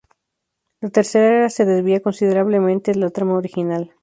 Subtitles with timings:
[0.79, 3.91] La tercera era se desvía considerablemente de la trama original.